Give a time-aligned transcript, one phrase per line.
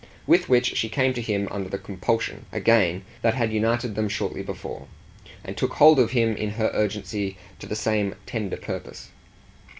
[0.25, 4.41] With which she came to him under the compulsion, again, that had united them shortly
[4.41, 4.87] before,
[5.43, 9.09] and took hold of him in her urgency to the same tender purpose.